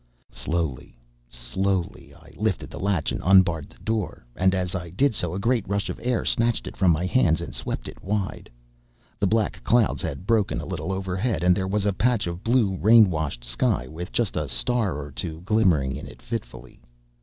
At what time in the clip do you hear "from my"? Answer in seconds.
6.75-7.05